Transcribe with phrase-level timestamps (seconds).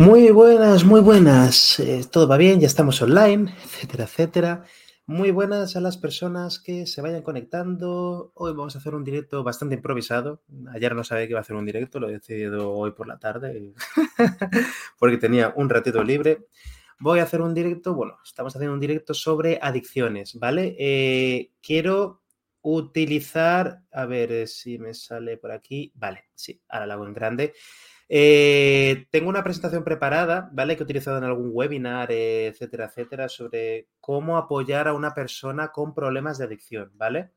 [0.00, 1.78] Muy buenas, muy buenas.
[1.78, 4.64] Eh, todo va bien, ya estamos online, etcétera, etcétera.
[5.04, 8.32] Muy buenas a las personas que se vayan conectando.
[8.34, 10.40] Hoy vamos a hacer un directo bastante improvisado.
[10.72, 13.18] Ayer no sabía que iba a hacer un directo, lo he decidido hoy por la
[13.18, 13.74] tarde
[14.98, 16.46] porque tenía un ratito libre.
[16.98, 20.76] Voy a hacer un directo, bueno, estamos haciendo un directo sobre adicciones, ¿vale?
[20.78, 22.19] Eh, quiero
[22.62, 25.92] utilizar, a ver si me sale por aquí.
[25.94, 27.54] Vale, sí, ahora la hago en grande.
[28.08, 30.74] Eh, tengo una presentación preparada, ¿vale?
[30.74, 35.94] Que he utilizado en algún webinar, etcétera, etcétera, sobre cómo apoyar a una persona con
[35.94, 37.30] problemas de adicción, ¿vale?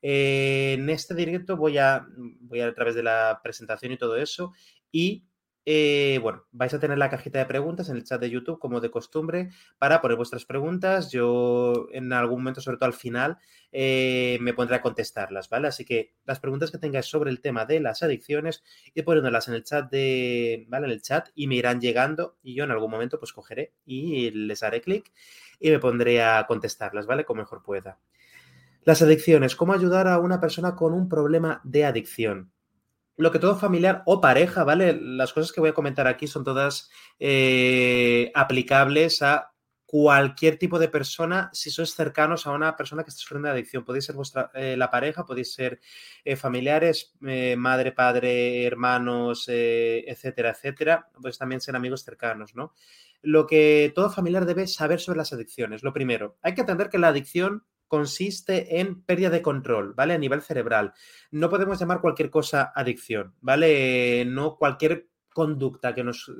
[0.00, 2.06] Eh, en este directo voy a,
[2.40, 4.52] voy a, a través de la presentación y todo eso,
[4.90, 5.26] y
[5.66, 8.80] eh, bueno, vais a tener la cajita de preguntas en el chat de YouTube, como
[8.80, 11.10] de costumbre, para poner vuestras preguntas.
[11.10, 13.38] Yo en algún momento, sobre todo al final,
[13.72, 15.68] eh, me pondré a contestarlas, ¿vale?
[15.68, 18.62] Así que las preguntas que tengáis sobre el tema de las adicciones,
[18.94, 20.86] ir poniéndolas en el chat de, ¿vale?
[20.86, 24.30] En el chat y me irán llegando y yo en algún momento pues cogeré y
[24.32, 25.12] les haré clic
[25.60, 27.24] y me pondré a contestarlas, ¿vale?
[27.24, 27.98] Como mejor pueda.
[28.84, 32.53] Las adicciones, ¿cómo ayudar a una persona con un problema de adicción?
[33.16, 34.98] Lo que todo familiar o pareja, ¿vale?
[35.00, 39.50] Las cosas que voy a comentar aquí son todas eh, aplicables a
[39.86, 43.84] cualquier tipo de persona si sois cercanos a una persona que está sufriendo de adicción.
[43.84, 45.80] Podéis ser vuestra, eh, la pareja, podéis ser
[46.24, 47.14] eh, familiares,
[47.56, 51.08] madre, padre, hermanos, etcétera, etcétera.
[51.14, 52.74] Podéis también ser amigos cercanos, ¿no?
[53.22, 55.84] Lo que todo familiar debe saber sobre las adicciones.
[55.84, 60.14] Lo primero, hay que entender que la adicción consiste en pérdida de control, ¿vale?
[60.14, 60.92] A nivel cerebral.
[61.30, 64.24] No podemos llamar cualquier cosa adicción, ¿vale?
[64.26, 66.30] No cualquier conducta que nos,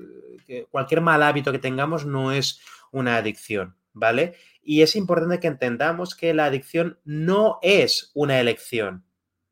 [0.71, 2.61] cualquier mal hábito que tengamos no es
[2.93, 4.37] una adicción, ¿vale?
[4.63, 9.05] Y es importante que entendamos que la adicción no es una elección,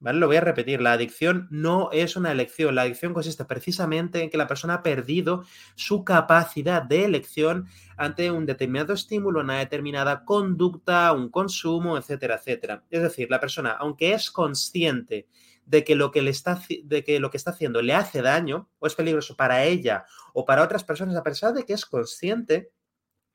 [0.02, 4.30] Lo voy a repetir, la adicción no es una elección, la adicción consiste precisamente en
[4.30, 5.44] que la persona ha perdido
[5.76, 12.82] su capacidad de elección ante un determinado estímulo, una determinada conducta, un consumo, etcétera, etcétera.
[12.90, 15.28] Es decir, la persona, aunque es consciente
[15.66, 18.68] de que lo que, le está, de que, lo que está haciendo le hace daño
[18.80, 20.04] o es peligroso para ella
[20.34, 22.72] o para otras personas, a pesar de que es consciente,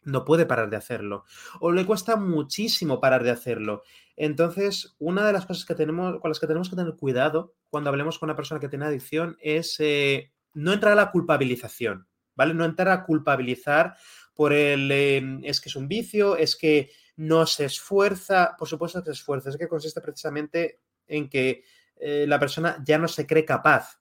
[0.08, 1.26] no puede parar de hacerlo
[1.60, 3.84] o le cuesta muchísimo parar de hacerlo.
[4.16, 7.90] Entonces, una de las cosas que tenemos, con las que tenemos que tener cuidado cuando
[7.90, 12.54] hablemos con una persona que tiene adicción es eh, no entrar a la culpabilización, ¿vale?
[12.54, 13.96] No entrar a culpabilizar
[14.34, 19.04] por el, em, es que es un vicio, es que no se esfuerza, por supuesto
[19.04, 21.64] que se esfuerza, es que consiste precisamente en que
[21.98, 24.00] eh, la persona ya no se cree capaz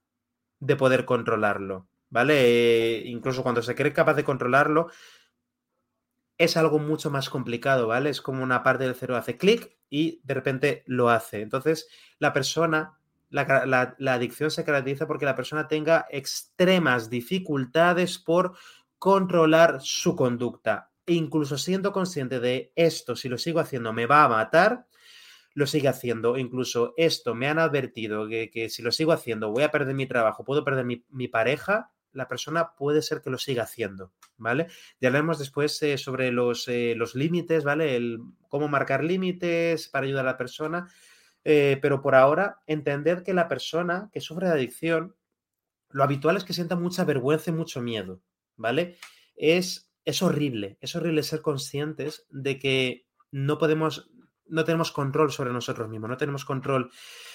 [0.60, 2.34] de poder controlarlo, ¿vale?
[2.38, 4.88] Eh, incluso cuando se cree capaz de controlarlo,
[6.38, 8.10] es algo mucho más complicado, ¿vale?
[8.10, 11.40] Es como una parte del cerebro hace clic y de repente lo hace.
[11.40, 11.88] Entonces,
[12.18, 12.98] la persona,
[13.30, 18.56] la, adicción se caracteriza porque la persona tenga extremas dificultades por
[18.98, 20.90] controlar su conducta.
[21.06, 24.86] E incluso siendo consciente de esto, si lo sigo haciendo me va a matar,
[25.54, 26.36] lo sigue haciendo.
[26.36, 30.44] Incluso esto me han advertido que, si lo sigo haciendo voy a perder mi trabajo,
[30.44, 34.68] puedo perder mi pareja, la persona puede ser que lo siga haciendo, ¿vale?
[35.00, 38.18] Ya hablaremos después eh, sobre los, eh, los límites, ¿vale?
[38.48, 40.88] Cómo marcar límites para ayudar a la persona,
[41.44, 45.14] eh, pero por ahora entender que la persona que sufre de adicción,
[45.90, 48.22] lo habitual es que sienta mucha vergüenza y mucho miedo,
[48.56, 48.96] ¿vale?
[49.36, 54.10] Es, es horrible, es horrible ser conscientes de que no podemos,
[54.46, 56.90] no tenemos control sobre nosotros mismos, no tenemos control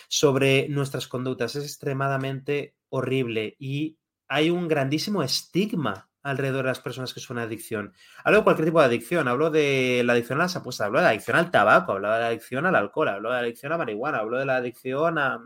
[0.10, 4.01] sobre nuestras conductas, es extremadamente horrible y
[4.32, 7.94] hay un grandísimo estigma alrededor de las personas que sufren adicción.
[8.24, 11.04] Hablo de cualquier tipo de adicción, hablo de la adicción a las apuestas, hablo de
[11.04, 13.78] la adicción al tabaco, hablo de la adicción al alcohol, hablo de la adicción a
[13.78, 15.38] marihuana, hablo de la adicción a,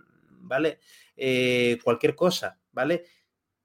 [0.41, 0.77] ¿vale?
[1.17, 3.05] Eh, cualquier cosa, ¿vale?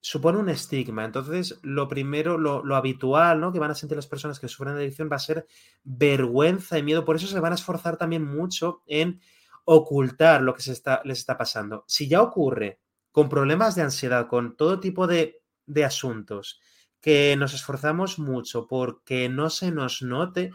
[0.00, 1.04] Supone un estigma.
[1.04, 3.52] Entonces, lo primero, lo, habitual, ¿no?
[3.52, 5.46] Que van a sentir las personas que sufren adicción va a ser
[5.84, 7.04] vergüenza y miedo.
[7.04, 9.20] Por eso se van a esforzar también mucho en
[9.66, 11.84] ocultar lo que se está, les está pasando.
[11.86, 12.80] Si ya ocurre
[13.12, 15.42] con problemas de ansiedad, con todo tipo de,
[15.84, 16.60] asuntos,
[17.00, 20.52] que nos esforzamos mucho porque no se nos note,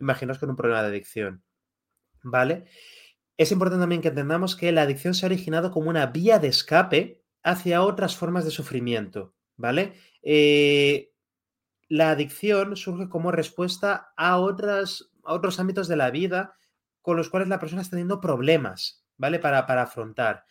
[0.00, 1.42] imaginaos con un problema de adicción.
[2.22, 2.66] ¿Vale?
[3.36, 6.48] Es importante también que entendamos que la adicción se ha originado como una vía de
[6.48, 9.34] escape hacia otras formas de sufrimiento.
[9.56, 9.94] ¿Vale?
[10.22, 11.12] Eh,
[11.88, 16.54] la adicción surge como respuesta a, otras, a otros ámbitos de la vida
[17.00, 19.38] con los cuales la persona está teniendo problemas, ¿vale?
[19.38, 20.44] Para, para afrontar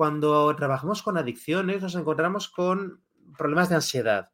[0.00, 3.02] cuando trabajamos con adicciones nos encontramos con
[3.36, 4.30] problemas de ansiedad,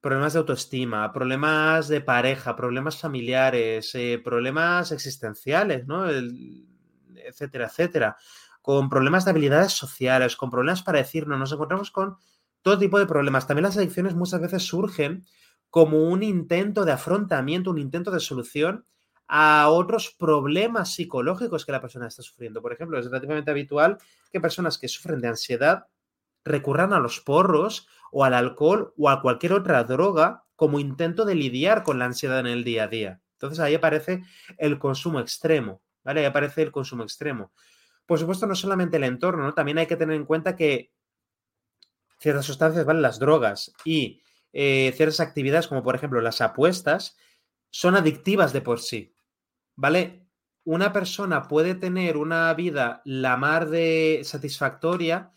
[0.00, 6.10] problemas de autoestima, problemas de pareja, problemas familiares, eh, problemas existenciales, ¿no?
[6.10, 8.16] etcétera, etcétera,
[8.62, 12.16] con problemas de habilidades sociales, con problemas para decirnos, nos encontramos con
[12.60, 13.46] todo tipo de problemas.
[13.46, 15.24] También las adicciones muchas veces surgen
[15.70, 18.86] como un intento de afrontamiento, un intento de solución
[19.26, 22.60] a otros problemas psicológicos que la persona está sufriendo.
[22.62, 23.98] Por ejemplo, es relativamente habitual
[24.30, 25.86] que personas que sufren de ansiedad
[26.44, 31.34] recurran a los porros o al alcohol o a cualquier otra droga como intento de
[31.34, 33.20] lidiar con la ansiedad en el día a día.
[33.32, 34.22] Entonces ahí aparece
[34.58, 36.20] el consumo extremo, ¿vale?
[36.20, 37.52] Ahí aparece el consumo extremo.
[38.06, 39.54] Por supuesto, no solamente el entorno, ¿no?
[39.54, 40.92] También hay que tener en cuenta que
[42.18, 43.00] ciertas sustancias, ¿vale?
[43.00, 44.22] Las drogas y
[44.52, 47.16] eh, ciertas actividades, como por ejemplo las apuestas,
[47.70, 49.13] son adictivas de por sí,
[49.76, 50.28] ¿vale?
[50.64, 55.32] Una persona puede tener una vida la mar de satisfactoria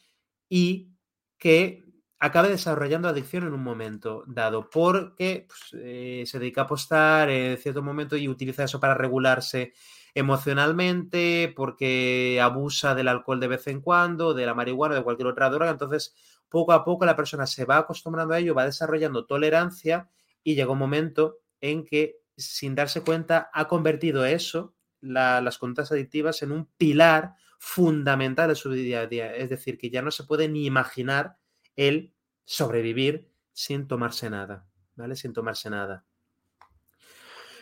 [0.49, 0.91] y
[1.37, 1.85] que
[2.19, 7.57] acabe desarrollando adicción en un momento dado, porque pues, eh, se dedica a apostar en
[7.57, 9.73] cierto momento y utiliza eso para regularse
[10.15, 15.49] emocionalmente, porque abusa del alcohol de vez en cuando, de la marihuana, de cualquier otra
[15.49, 15.69] droga.
[15.69, 16.15] Entonces,
[16.49, 20.09] poco a poco la persona se va acostumbrando a ello, va desarrollando tolerancia
[20.43, 26.41] y llega un momento en que, sin darse cuenta, ha convertido eso, las conductas adictivas,
[26.43, 29.35] en un pilar fundamental de su día a día.
[29.35, 31.37] Es decir, que ya no se puede ni imaginar
[31.75, 32.13] el
[32.45, 35.15] sobrevivir sin tomarse nada, ¿vale?
[35.15, 36.05] Sin tomarse nada.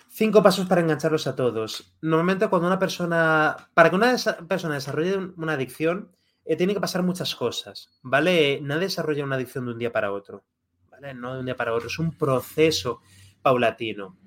[0.09, 1.95] Cinco pasos para engancharlos a todos.
[2.01, 4.15] Normalmente cuando una persona, para que una
[4.47, 8.59] persona desarrolle una adicción, eh, tiene que pasar muchas cosas, ¿vale?
[8.61, 10.45] Nadie desarrolla una adicción de un día para otro,
[10.89, 11.13] ¿vale?
[11.13, 13.01] No de un día para otro, es un proceso
[13.41, 14.17] paulatino.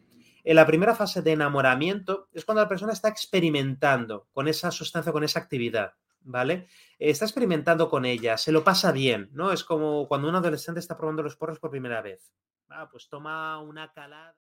[0.48, 5.12] En la primera fase de enamoramiento es cuando la persona está experimentando con esa sustancia,
[5.12, 5.92] con esa actividad,
[6.22, 6.68] ¿vale?
[6.98, 9.52] Está experimentando con ella, se lo pasa bien, ¿no?
[9.52, 12.32] Es como cuando un adolescente está probando los porros por primera vez.
[12.70, 14.36] Ah, pues toma una calada.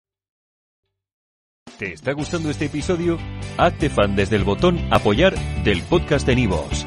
[1.78, 3.18] ¿Te está gustando este episodio?
[3.56, 5.34] Hazte fan desde el botón Apoyar
[5.64, 6.86] del podcast de Nivos.